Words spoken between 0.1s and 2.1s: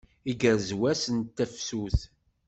Igerrez wass d tafsut.